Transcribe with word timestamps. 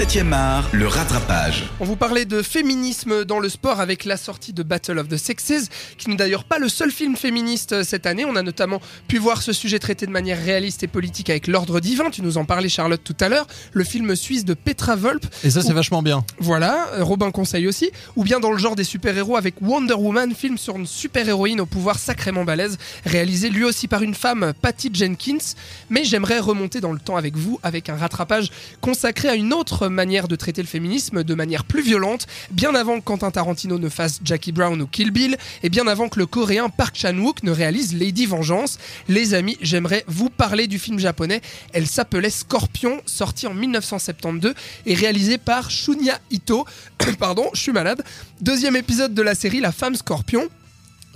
7e 0.00 0.32
art, 0.32 0.66
le 0.72 0.86
rattrapage. 0.86 1.68
On 1.78 1.84
vous 1.84 1.94
parlait 1.94 2.24
de 2.24 2.40
féminisme 2.40 3.26
dans 3.26 3.38
le 3.38 3.50
sport 3.50 3.80
avec 3.80 4.06
la 4.06 4.16
sortie 4.16 4.54
de 4.54 4.62
Battle 4.62 4.98
of 4.98 5.08
the 5.08 5.18
Sexes, 5.18 5.68
qui 5.98 6.08
n'est 6.08 6.16
d'ailleurs 6.16 6.44
pas 6.44 6.58
le 6.58 6.70
seul 6.70 6.90
film 6.90 7.16
féministe 7.16 7.72
euh, 7.72 7.84
cette 7.84 8.06
année. 8.06 8.24
On 8.24 8.34
a 8.34 8.40
notamment 8.40 8.80
pu 9.08 9.18
voir 9.18 9.42
ce 9.42 9.52
sujet 9.52 9.78
traité 9.78 10.06
de 10.06 10.10
manière 10.10 10.42
réaliste 10.42 10.82
et 10.82 10.86
politique 10.86 11.28
avec 11.28 11.48
L'Ordre 11.48 11.80
Divin. 11.80 12.08
Tu 12.08 12.22
nous 12.22 12.38
en 12.38 12.46
parlais, 12.46 12.70
Charlotte, 12.70 13.02
tout 13.04 13.16
à 13.20 13.28
l'heure. 13.28 13.46
Le 13.74 13.84
film 13.84 14.16
suisse 14.16 14.46
de 14.46 14.54
Petra 14.54 14.96
Volp. 14.96 15.22
Et 15.44 15.50
ça, 15.50 15.60
c'est 15.60 15.74
vachement 15.74 16.02
bien. 16.02 16.24
Voilà, 16.38 16.88
euh, 16.94 17.04
Robin 17.04 17.30
conseille 17.30 17.68
aussi. 17.68 17.90
Ou 18.16 18.24
bien 18.24 18.40
dans 18.40 18.52
le 18.52 18.58
genre 18.58 18.76
des 18.76 18.84
super-héros 18.84 19.36
avec 19.36 19.56
Wonder 19.60 19.92
Woman, 19.92 20.34
film 20.34 20.56
sur 20.56 20.76
une 20.76 20.86
super-héroïne 20.86 21.60
au 21.60 21.66
pouvoir 21.66 21.98
sacrément 21.98 22.44
balèze, 22.46 22.78
réalisé 23.04 23.50
lui 23.50 23.64
aussi 23.64 23.86
par 23.86 24.00
une 24.00 24.14
femme, 24.14 24.54
Patty 24.62 24.88
Jenkins. 24.94 25.56
Mais 25.90 26.04
j'aimerais 26.04 26.38
remonter 26.38 26.80
dans 26.80 26.92
le 26.92 27.00
temps 27.00 27.18
avec 27.18 27.36
vous, 27.36 27.60
avec 27.62 27.90
un 27.90 27.96
rattrapage 27.96 28.50
consacré 28.80 29.28
à 29.28 29.34
une 29.34 29.52
autre 29.52 29.89
manière 29.94 30.28
de 30.28 30.36
traiter 30.36 30.62
le 30.62 30.68
féminisme, 30.68 31.24
de 31.24 31.34
manière 31.34 31.64
plus 31.64 31.82
violente, 31.82 32.26
bien 32.50 32.74
avant 32.74 33.00
que 33.00 33.04
Quentin 33.04 33.30
Tarantino 33.30 33.78
ne 33.78 33.88
fasse 33.88 34.20
Jackie 34.24 34.52
Brown 34.52 34.80
ou 34.80 34.86
Kill 34.86 35.10
Bill, 35.10 35.36
et 35.62 35.68
bien 35.68 35.86
avant 35.86 36.08
que 36.08 36.18
le 36.18 36.26
coréen 36.26 36.68
Park 36.68 36.96
Chan-wook 36.96 37.42
ne 37.42 37.50
réalise 37.50 37.94
Lady 37.94 38.26
Vengeance. 38.26 38.78
Les 39.08 39.34
amis, 39.34 39.58
j'aimerais 39.60 40.04
vous 40.06 40.30
parler 40.30 40.66
du 40.66 40.78
film 40.78 40.98
japonais. 40.98 41.40
Elle 41.72 41.86
s'appelait 41.86 42.30
Scorpion, 42.30 43.00
sorti 43.06 43.46
en 43.46 43.54
1972 43.54 44.54
et 44.86 44.94
réalisé 44.94 45.38
par 45.38 45.70
Shunya 45.70 46.18
Ito. 46.30 46.64
Pardon, 47.18 47.50
je 47.54 47.60
suis 47.60 47.72
malade. 47.72 48.02
Deuxième 48.40 48.76
épisode 48.76 49.14
de 49.14 49.22
la 49.22 49.34
série 49.34 49.60
La 49.60 49.72
femme 49.72 49.94
scorpion. 49.94 50.48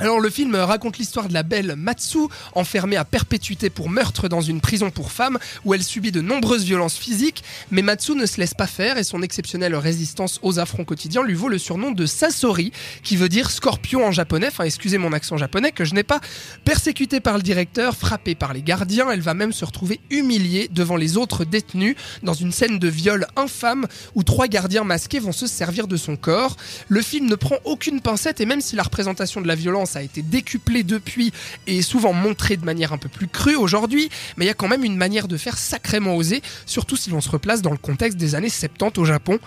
Alors 0.00 0.18
le 0.18 0.28
film 0.28 0.56
raconte 0.56 0.98
l'histoire 0.98 1.28
de 1.28 1.34
la 1.34 1.44
belle 1.44 1.76
Matsu, 1.76 2.18
enfermée 2.56 2.96
à 2.96 3.04
perpétuité 3.04 3.70
pour 3.70 3.88
meurtre 3.88 4.28
dans 4.28 4.40
une 4.40 4.60
prison 4.60 4.90
pour 4.90 5.12
femmes 5.12 5.38
où 5.64 5.72
elle 5.72 5.84
subit 5.84 6.10
de 6.10 6.20
nombreuses 6.20 6.64
violences 6.64 6.96
physiques, 6.96 7.44
mais 7.70 7.80
Matsu 7.80 8.16
ne 8.16 8.26
se 8.26 8.40
laisse 8.40 8.54
pas 8.54 8.66
faire 8.66 8.98
et 8.98 9.04
son 9.04 9.22
exceptionnelle 9.22 9.76
résistance 9.76 10.40
aux 10.42 10.58
affronts 10.58 10.84
quotidiens 10.84 11.22
lui 11.22 11.34
vaut 11.34 11.48
le 11.48 11.58
surnom 11.58 11.92
de 11.92 12.06
Sasori, 12.06 12.72
qui 13.04 13.14
veut 13.14 13.28
dire 13.28 13.52
scorpion 13.52 14.04
en 14.04 14.10
japonais, 14.10 14.48
enfin 14.48 14.64
excusez 14.64 14.98
mon 14.98 15.12
accent 15.12 15.36
japonais 15.36 15.70
que 15.70 15.84
je 15.84 15.94
n'ai 15.94 16.02
pas. 16.02 16.20
Persécutée 16.64 17.20
par 17.20 17.36
le 17.36 17.42
directeur, 17.44 17.94
frappée 17.94 18.34
par 18.34 18.52
les 18.52 18.62
gardiens, 18.62 19.12
elle 19.12 19.20
va 19.20 19.34
même 19.34 19.52
se 19.52 19.64
retrouver 19.64 20.00
humiliée 20.10 20.68
devant 20.72 20.96
les 20.96 21.16
autres 21.16 21.44
détenus 21.44 21.94
dans 22.24 22.34
une 22.34 22.50
scène 22.50 22.80
de 22.80 22.88
viol 22.88 23.28
infâme 23.36 23.86
où 24.16 24.24
trois 24.24 24.48
gardiens 24.48 24.82
masqués 24.82 25.20
vont 25.20 25.30
se 25.30 25.46
servir 25.46 25.86
de 25.86 25.96
son 25.96 26.16
corps. 26.16 26.56
Le 26.88 27.00
film 27.00 27.28
ne 27.28 27.36
prend 27.36 27.58
aucune 27.64 28.00
pincette 28.00 28.40
et 28.40 28.46
même 28.46 28.60
si 28.60 28.74
la 28.74 28.82
représentation 28.82 29.40
de 29.40 29.46
la 29.46 29.54
violence 29.54 29.83
a 29.96 30.02
été 30.02 30.22
décuplé 30.22 30.82
depuis 30.82 31.32
et 31.66 31.82
souvent 31.82 32.12
montré 32.12 32.56
de 32.56 32.64
manière 32.64 32.92
un 32.92 32.98
peu 32.98 33.08
plus 33.08 33.28
crue 33.28 33.56
aujourd'hui, 33.56 34.08
mais 34.36 34.44
il 34.44 34.48
y 34.48 34.50
a 34.50 34.54
quand 34.54 34.68
même 34.68 34.84
une 34.84 34.96
manière 34.96 35.28
de 35.28 35.36
faire 35.36 35.58
sacrément 35.58 36.16
osée, 36.16 36.42
surtout 36.66 36.96
si 36.96 37.10
l'on 37.10 37.20
se 37.20 37.30
replace 37.30 37.62
dans 37.62 37.70
le 37.70 37.78
contexte 37.78 38.18
des 38.18 38.34
années 38.34 38.48
70 38.48 38.98
au 38.98 39.04
Japon. 39.04 39.38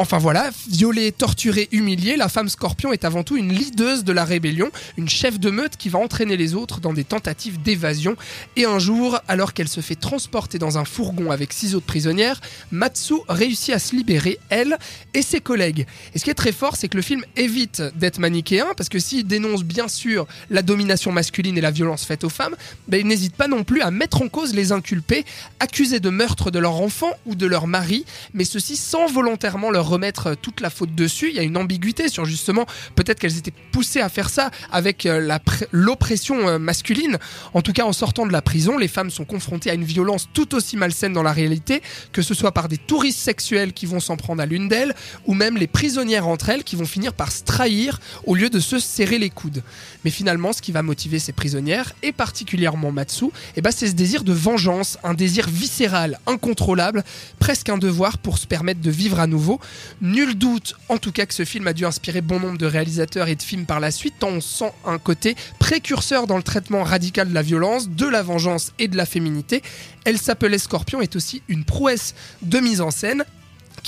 Enfin 0.00 0.18
voilà, 0.18 0.50
violée, 0.70 1.10
torturée, 1.10 1.68
humiliée, 1.72 2.14
la 2.14 2.28
femme 2.28 2.48
scorpion 2.48 2.92
est 2.92 3.04
avant 3.04 3.24
tout 3.24 3.36
une 3.36 3.52
leaduse 3.52 4.04
de 4.04 4.12
la 4.12 4.24
rébellion, 4.24 4.70
une 4.96 5.08
chef 5.08 5.40
de 5.40 5.50
meute 5.50 5.76
qui 5.76 5.88
va 5.88 5.98
entraîner 5.98 6.36
les 6.36 6.54
autres 6.54 6.78
dans 6.78 6.92
des 6.92 7.02
tentatives 7.02 7.60
d'évasion. 7.60 8.14
Et 8.54 8.64
un 8.64 8.78
jour, 8.78 9.18
alors 9.26 9.54
qu'elle 9.54 9.66
se 9.66 9.80
fait 9.80 9.96
transporter 9.96 10.60
dans 10.60 10.78
un 10.78 10.84
fourgon 10.84 11.32
avec 11.32 11.52
six 11.52 11.74
autres 11.74 11.86
prisonnières, 11.86 12.40
Matsu 12.70 13.14
réussit 13.28 13.74
à 13.74 13.80
se 13.80 13.96
libérer, 13.96 14.38
elle 14.50 14.78
et 15.14 15.22
ses 15.22 15.40
collègues. 15.40 15.84
Et 16.14 16.20
ce 16.20 16.24
qui 16.24 16.30
est 16.30 16.34
très 16.34 16.52
fort, 16.52 16.76
c'est 16.76 16.86
que 16.86 16.96
le 16.96 17.02
film 17.02 17.24
évite 17.34 17.82
d'être 17.96 18.20
manichéen, 18.20 18.68
parce 18.76 18.88
que 18.88 19.00
s'il 19.00 19.26
dénonce 19.26 19.64
bien 19.64 19.88
sûr 19.88 20.28
la 20.48 20.62
domination 20.62 21.10
masculine 21.10 21.58
et 21.58 21.60
la 21.60 21.72
violence 21.72 22.04
faite 22.04 22.22
aux 22.22 22.28
femmes, 22.28 22.54
ben, 22.86 23.00
il 23.00 23.06
n'hésite 23.08 23.34
pas 23.34 23.48
non 23.48 23.64
plus 23.64 23.80
à 23.80 23.90
mettre 23.90 24.22
en 24.22 24.28
cause 24.28 24.54
les 24.54 24.70
inculpés, 24.70 25.24
accusés 25.58 25.98
de 25.98 26.10
meurtre 26.10 26.52
de 26.52 26.60
leur 26.60 26.80
enfant 26.80 27.10
ou 27.26 27.34
de 27.34 27.46
leur 27.46 27.66
mari, 27.66 28.04
mais 28.32 28.44
ceci 28.44 28.76
sans 28.76 29.08
volontairement 29.08 29.72
leur 29.72 29.87
remettre 29.88 30.36
toute 30.36 30.60
la 30.60 30.70
faute 30.70 30.94
dessus. 30.94 31.28
Il 31.30 31.36
y 31.36 31.38
a 31.38 31.42
une 31.42 31.56
ambiguïté 31.56 32.08
sur 32.08 32.24
justement 32.24 32.66
peut-être 32.94 33.18
qu'elles 33.18 33.38
étaient 33.38 33.52
poussées 33.72 34.00
à 34.00 34.08
faire 34.08 34.30
ça 34.30 34.50
avec 34.70 35.06
euh, 35.06 35.38
l'oppression 35.72 36.48
euh, 36.48 36.58
masculine. 36.58 37.18
En 37.54 37.62
tout 37.62 37.72
cas, 37.72 37.84
en 37.84 37.92
sortant 37.92 38.26
de 38.26 38.32
la 38.32 38.42
prison, 38.42 38.78
les 38.78 38.88
femmes 38.88 39.10
sont 39.10 39.24
confrontées 39.24 39.70
à 39.70 39.74
une 39.74 39.84
violence 39.84 40.28
tout 40.32 40.54
aussi 40.54 40.76
malsaine 40.76 41.12
dans 41.12 41.22
la 41.22 41.32
réalité, 41.32 41.82
que 42.12 42.22
ce 42.22 42.34
soit 42.34 42.52
par 42.52 42.68
des 42.68 42.78
touristes 42.78 43.20
sexuels 43.20 43.72
qui 43.72 43.86
vont 43.86 44.00
s'en 44.00 44.16
prendre 44.16 44.42
à 44.42 44.46
l'une 44.46 44.68
d'elles, 44.68 44.94
ou 45.26 45.34
même 45.34 45.56
les 45.56 45.66
prisonnières 45.66 46.28
entre 46.28 46.48
elles 46.50 46.64
qui 46.64 46.76
vont 46.76 46.86
finir 46.86 47.12
par 47.12 47.32
se 47.32 47.42
trahir 47.42 48.00
au 48.26 48.34
lieu 48.34 48.50
de 48.50 48.60
se 48.60 48.78
serrer 48.78 49.18
les 49.18 49.30
coudes. 49.30 49.62
Mais 50.04 50.10
finalement, 50.10 50.52
ce 50.52 50.62
qui 50.62 50.72
va 50.72 50.82
motiver 50.82 51.18
ces 51.18 51.32
prisonnières, 51.32 51.92
et 52.02 52.12
particulièrement 52.12 52.92
Matsu, 52.92 53.26
eh 53.56 53.60
ben, 53.60 53.70
c'est 53.70 53.88
ce 53.88 53.92
désir 53.92 54.24
de 54.24 54.32
vengeance, 54.32 54.98
un 55.02 55.14
désir 55.14 55.48
viscéral, 55.48 56.18
incontrôlable, 56.26 57.04
presque 57.38 57.68
un 57.68 57.78
devoir 57.78 58.18
pour 58.18 58.38
se 58.38 58.46
permettre 58.46 58.80
de 58.80 58.90
vivre 58.90 59.20
à 59.20 59.26
nouveau. 59.26 59.60
Nul 60.00 60.36
doute, 60.36 60.74
en 60.88 60.98
tout 60.98 61.12
cas, 61.12 61.26
que 61.26 61.34
ce 61.34 61.44
film 61.44 61.66
a 61.66 61.72
dû 61.72 61.84
inspirer 61.84 62.20
bon 62.20 62.40
nombre 62.40 62.58
de 62.58 62.66
réalisateurs 62.66 63.28
et 63.28 63.36
de 63.36 63.42
films 63.42 63.66
par 63.66 63.80
la 63.80 63.90
suite, 63.90 64.14
tant 64.18 64.28
on 64.28 64.40
sent 64.40 64.72
un 64.84 64.98
côté 64.98 65.36
précurseur 65.58 66.26
dans 66.26 66.36
le 66.36 66.42
traitement 66.42 66.82
radical 66.82 67.28
de 67.28 67.34
la 67.34 67.42
violence, 67.42 67.88
de 67.88 68.06
la 68.06 68.22
vengeance 68.22 68.72
et 68.78 68.88
de 68.88 68.96
la 68.96 69.06
féminité. 69.06 69.62
Elle 70.04 70.18
s'appelait 70.18 70.58
Scorpion 70.58 71.00
est 71.00 71.16
aussi 71.16 71.42
une 71.48 71.64
prouesse 71.64 72.14
de 72.42 72.58
mise 72.58 72.80
en 72.80 72.90
scène 72.90 73.24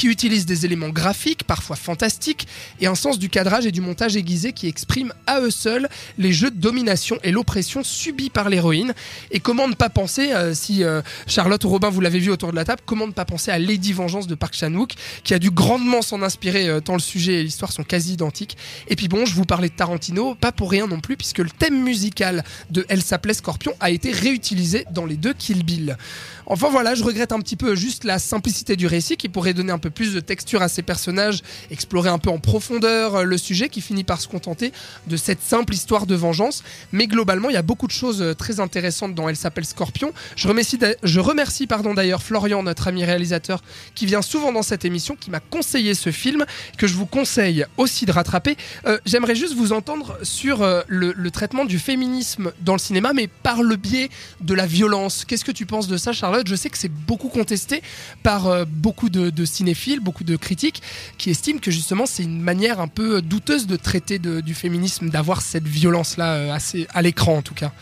qui 0.00 0.06
utilise 0.06 0.46
des 0.46 0.64
éléments 0.64 0.88
graphiques, 0.88 1.44
parfois 1.44 1.76
fantastiques, 1.76 2.48
et 2.80 2.86
un 2.86 2.94
sens 2.94 3.18
du 3.18 3.28
cadrage 3.28 3.66
et 3.66 3.70
du 3.70 3.82
montage 3.82 4.16
aiguisé 4.16 4.54
qui 4.54 4.66
expriment 4.66 5.12
à 5.26 5.40
eux 5.40 5.50
seuls 5.50 5.90
les 6.16 6.32
jeux 6.32 6.50
de 6.50 6.56
domination 6.56 7.18
et 7.22 7.30
l'oppression 7.30 7.84
subis 7.84 8.30
par 8.30 8.48
l'héroïne. 8.48 8.94
Et 9.30 9.40
comment 9.40 9.68
ne 9.68 9.74
pas 9.74 9.90
penser, 9.90 10.32
euh, 10.32 10.54
si 10.54 10.84
euh, 10.84 11.02
Charlotte 11.26 11.62
ou 11.64 11.68
Robin 11.68 11.90
vous 11.90 12.00
l'avez 12.00 12.18
vu 12.18 12.30
autour 12.30 12.50
de 12.50 12.56
la 12.56 12.64
table, 12.64 12.80
comment 12.86 13.06
ne 13.06 13.12
pas 13.12 13.26
penser 13.26 13.50
à 13.50 13.58
Lady 13.58 13.92
Vengeance 13.92 14.26
de 14.26 14.34
Park 14.34 14.54
Chan-wook, 14.54 14.94
qui 15.22 15.34
a 15.34 15.38
dû 15.38 15.50
grandement 15.50 16.00
s'en 16.00 16.22
inspirer 16.22 16.66
euh, 16.66 16.80
tant 16.80 16.94
le 16.94 17.00
sujet 17.00 17.34
et 17.34 17.42
l'histoire 17.42 17.70
sont 17.70 17.84
quasi 17.84 18.14
identiques. 18.14 18.56
Et 18.88 18.96
puis 18.96 19.08
bon, 19.08 19.26
je 19.26 19.34
vous 19.34 19.44
parlais 19.44 19.68
de 19.68 19.74
Tarantino, 19.74 20.34
pas 20.34 20.50
pour 20.50 20.70
rien 20.70 20.86
non 20.86 21.00
plus, 21.00 21.18
puisque 21.18 21.40
le 21.40 21.50
thème 21.50 21.78
musical 21.78 22.42
de 22.70 22.86
Elle 22.88 23.02
s'appelait 23.02 23.34
Scorpion 23.34 23.74
a 23.80 23.90
été 23.90 24.12
réutilisé 24.12 24.86
dans 24.92 25.04
les 25.04 25.18
deux 25.18 25.34
Kill 25.34 25.62
Bill. 25.62 25.98
Enfin 26.46 26.70
voilà, 26.70 26.94
je 26.94 27.04
regrette 27.04 27.32
un 27.32 27.38
petit 27.40 27.56
peu 27.56 27.76
juste 27.76 28.04
la 28.04 28.18
simplicité 28.18 28.76
du 28.76 28.86
récit 28.86 29.18
qui 29.18 29.28
pourrait 29.28 29.54
donner 29.54 29.72
un 29.72 29.78
peu 29.78 29.89
plus 29.90 30.14
de 30.14 30.20
texture 30.20 30.62
à 30.62 30.68
ces 30.68 30.82
personnages, 30.82 31.42
explorer 31.70 32.08
un 32.08 32.18
peu 32.18 32.30
en 32.30 32.38
profondeur 32.38 33.16
euh, 33.16 33.22
le 33.24 33.38
sujet 33.38 33.68
qui 33.68 33.80
finit 33.80 34.04
par 34.04 34.20
se 34.20 34.28
contenter 34.28 34.72
de 35.06 35.16
cette 35.16 35.42
simple 35.42 35.74
histoire 35.74 36.06
de 36.06 36.14
vengeance. 36.14 36.62
Mais 36.92 37.06
globalement, 37.06 37.50
il 37.50 37.54
y 37.54 37.58
a 37.58 37.62
beaucoup 37.62 37.86
de 37.86 37.92
choses 37.92 38.22
euh, 38.22 38.34
très 38.34 38.60
intéressantes 38.60 39.14
dans 39.14 39.28
Elle 39.28 39.36
s'appelle 39.36 39.64
Scorpion. 39.64 40.12
Je 40.36 40.48
remercie, 40.48 40.78
je 41.02 41.20
remercie 41.20 41.66
pardon 41.66 41.94
d'ailleurs 41.94 42.22
Florian, 42.22 42.62
notre 42.62 42.88
ami 42.88 43.04
réalisateur, 43.04 43.62
qui 43.94 44.06
vient 44.06 44.22
souvent 44.22 44.52
dans 44.52 44.62
cette 44.62 44.84
émission, 44.84 45.16
qui 45.16 45.30
m'a 45.30 45.40
conseillé 45.40 45.94
ce 45.94 46.10
film, 46.10 46.44
que 46.78 46.86
je 46.86 46.94
vous 46.94 47.06
conseille 47.06 47.64
aussi 47.76 48.06
de 48.06 48.12
rattraper. 48.12 48.56
Euh, 48.86 48.98
J'aimerais 49.04 49.34
juste 49.34 49.54
vous 49.54 49.72
entendre 49.72 50.18
sur 50.22 50.66
le, 50.86 51.30
traitement 51.30 51.64
du 51.64 51.78
féminisme 51.78 52.52
dans 52.60 52.72
le 52.72 52.78
cinéma, 52.78 53.12
mais 53.12 53.28
par 53.28 53.62
le 53.62 53.76
biais 53.76 54.10
de 54.40 54.54
la 54.54 54.66
violence. 54.66 55.24
Qu'est-ce 55.24 55.44
que 55.44 55.52
tu 55.52 55.64
penses 55.64 55.86
de 55.86 55.96
ça, 55.96 56.12
Charlotte? 56.12 56.46
Je 56.46 56.56
sais 56.56 56.68
que 56.70 56.78
c'est 56.78 56.92
beaucoup 56.92 57.28
contesté 57.28 57.82
par 58.22 58.66
beaucoup 58.66 59.08
de, 59.08 59.30
de 59.30 59.44
cinéphiles, 59.44 59.79
beaucoup 60.00 60.24
de 60.24 60.36
critiques, 60.36 60.82
qui 61.18 61.30
estiment 61.30 61.58
que 61.60 61.70
justement 61.70 62.04
c'est 62.06 62.22
une 62.22 62.40
manière 62.40 62.80
un 62.80 62.88
peu 62.88 63.22
douteuse 63.22 63.66
de 63.66 63.76
traiter 63.76 64.18
de- 64.18 64.40
du 64.40 64.54
féminisme, 64.54 65.08
d'avoir 65.10 65.40
cette 65.40 65.66
violence-là 65.66 66.34
euh, 66.34 66.52
assez 66.52 66.86
à 66.92 67.00
l'écran 67.02 67.36
en 67.38 67.42
tout 67.42 67.54
cas. 67.54 67.72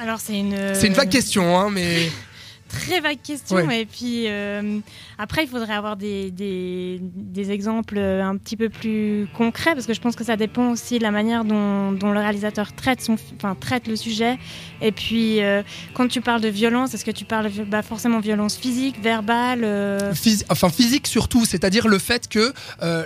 Alors 0.00 0.20
c'est 0.20 0.38
une. 0.38 0.74
C'est 0.74 0.86
une 0.86 0.92
vague 0.94 1.10
question, 1.10 1.58
hein, 1.58 1.70
mais 1.70 2.10
Très 2.68 3.00
vague 3.00 3.20
question. 3.22 3.56
Ouais. 3.56 3.82
Et 3.82 3.86
puis 3.86 4.24
euh, 4.26 4.80
après, 5.18 5.44
il 5.44 5.48
faudrait 5.48 5.74
avoir 5.74 5.96
des, 5.96 6.30
des, 6.30 7.00
des 7.00 7.50
exemples 7.50 7.98
un 7.98 8.36
petit 8.36 8.56
peu 8.56 8.68
plus 8.68 9.26
concrets 9.36 9.74
parce 9.74 9.86
que 9.86 9.94
je 9.94 10.00
pense 10.00 10.16
que 10.16 10.24
ça 10.24 10.36
dépend 10.36 10.70
aussi 10.70 10.98
de 10.98 11.02
la 11.02 11.10
manière 11.10 11.44
dont, 11.44 11.92
dont 11.92 12.12
le 12.12 12.20
réalisateur 12.20 12.74
traite, 12.74 13.00
son, 13.00 13.16
enfin, 13.36 13.56
traite 13.58 13.86
le 13.86 13.96
sujet. 13.96 14.38
Et 14.82 14.92
puis, 14.92 15.42
euh, 15.42 15.62
quand 15.94 16.08
tu 16.08 16.20
parles 16.20 16.40
de 16.40 16.48
violence, 16.48 16.94
est-ce 16.94 17.04
que 17.04 17.10
tu 17.10 17.24
parles 17.24 17.50
de, 17.50 17.64
bah, 17.64 17.82
forcément 17.82 18.20
violence 18.20 18.56
physique, 18.56 19.02
verbale 19.02 19.62
euh, 19.64 20.12
enfin 20.50 20.68
physique 20.68 21.06
surtout, 21.06 21.44
c'est-à-dire 21.44 21.88
le 21.88 21.98
fait 21.98 22.28
que 22.28 22.52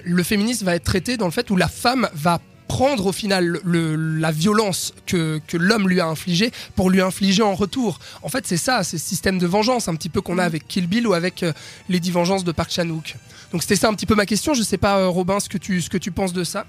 le 0.05 0.23
féminisme 0.23 0.67
va 0.67 0.75
être 0.75 0.85
traité 0.85 1.17
dans 1.17 1.27
le 1.27 1.33
fait 1.33 1.51
où 1.51 1.57
la 1.57 1.69
femme 1.69 2.09
va 2.15 2.41
prendre 2.77 3.05
au 3.05 3.13
final 3.13 3.61
le- 3.65 3.97
la 3.97 4.33
violence 4.33 4.95
que, 5.05 5.41
que 5.47 5.59
l'homme 5.59 5.91
lui 5.91 6.01
a 6.01 6.07
infligée 6.07 6.51
pour 6.75 6.89
lui 6.89 7.03
infliger 7.03 7.43
en 7.43 7.55
retour. 7.55 7.99
En 8.23 8.31
fait, 8.31 8.47
c'est 8.47 8.57
ça, 8.57 8.83
c'est 8.83 8.97
ce 8.97 9.07
système 9.07 9.39
de 9.39 9.47
vengeance 9.47 9.89
un 9.89 9.95
petit 9.95 10.09
peu 10.09 10.23
qu'on 10.23 10.39
a 10.39 10.45
avec 10.45 10.67
Kill 10.67 10.87
Bill 10.87 11.07
ou 11.07 11.13
avec 11.13 11.43
euh, 11.43 11.53
Lady 11.91 12.11
Vengeance 12.11 12.45
de 12.45 12.53
Park 12.53 12.71
Chan-wook. 12.73 13.17
Donc 13.53 13.61
c'était 13.63 13.77
ça 13.77 13.89
un 13.91 13.95
petit 13.95 14.07
peu 14.07 14.15
ma 14.15 14.25
question. 14.25 14.55
Je 14.55 14.63
sais 14.63 14.79
pas, 14.79 14.97
euh, 15.01 15.09
Robin, 15.09 15.39
ce 15.39 15.51
que 15.51 15.59
tu, 15.59 15.83
ce 15.83 15.91
que 15.91 15.99
tu 15.99 16.13
penses 16.13 16.33
de 16.33 16.45
ça. 16.45 16.65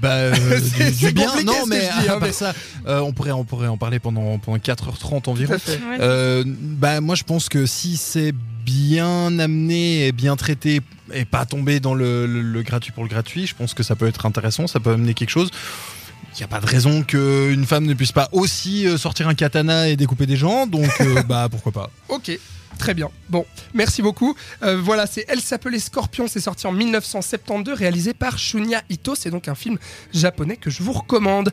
Bah, 0.00 0.10
euh, 0.14 0.34
C'est- 0.76 0.90
du, 0.98 1.12
bien. 1.12 1.28
Non, 1.44 1.66
mais 1.68 1.78
dis, 1.80 1.86
à 1.86 1.98
hein, 2.00 2.18
part 2.18 2.20
mais- 2.22 2.32
ça, 2.32 2.52
euh, 2.86 3.00
on, 3.00 3.12
pourrait, 3.12 3.30
on 3.32 3.44
pourrait 3.44 3.68
en 3.68 3.76
parler 3.76 3.98
pendant, 4.00 4.38
pendant 4.38 4.58
4h30 4.58 5.28
environ. 5.28 5.54
Euh, 6.00 6.44
bah, 6.46 7.00
moi, 7.00 7.14
je 7.14 7.22
pense 7.24 7.48
que 7.48 7.66
si 7.66 7.96
c'est 7.96 8.32
bien 8.64 9.38
amené 9.38 10.06
et 10.06 10.12
bien 10.12 10.36
traité 10.36 10.80
et 11.12 11.24
pas 11.24 11.44
tomber 11.46 11.78
dans 11.80 11.94
le, 11.94 12.26
le- 12.26 12.42
le 12.42 12.62
gratuit 12.62 12.92
pour 12.92 13.02
le 13.04 13.08
gratuit, 13.08 13.46
je 13.46 13.54
pense 13.54 13.74
que 13.74 13.82
ça 13.82 13.96
peut 13.96 14.06
être 14.06 14.24
intéressant, 14.26 14.66
ça 14.66 14.80
peut 14.80 14.92
amener 14.92 15.14
quelque 15.14 15.30
chose. 15.30 15.50
Il 16.34 16.38
n'y 16.38 16.44
a 16.44 16.48
pas 16.48 16.60
de 16.60 16.66
raison 16.66 17.02
qu'une 17.02 17.66
femme 17.66 17.84
ne 17.84 17.94
puisse 17.94 18.12
pas 18.12 18.28
aussi 18.32 18.86
euh, 18.86 18.96
sortir 18.96 19.28
un 19.28 19.34
katana 19.34 19.88
et 19.88 19.96
découper 19.96 20.26
des 20.26 20.36
gens, 20.36 20.66
donc 20.66 20.90
euh, 21.00 21.22
bah 21.28 21.48
pourquoi 21.50 21.72
pas. 21.72 21.90
Ok. 22.08 22.38
Très 22.78 22.94
bien. 22.94 23.10
Bon, 23.28 23.44
merci 23.74 24.02
beaucoup. 24.02 24.34
Euh, 24.62 24.80
voilà, 24.80 25.06
c'est 25.06 25.24
Elle 25.28 25.40
s'appelait 25.40 25.78
Scorpion, 25.78 26.26
c'est 26.26 26.40
sorti 26.40 26.66
en 26.66 26.72
1972, 26.72 27.76
réalisé 27.76 28.14
par 28.14 28.38
Shunya 28.38 28.82
Ito. 28.90 29.14
C'est 29.14 29.30
donc 29.30 29.48
un 29.48 29.54
film 29.54 29.78
japonais 30.12 30.56
que 30.56 30.70
je 30.70 30.82
vous 30.82 30.92
recommande. 30.92 31.50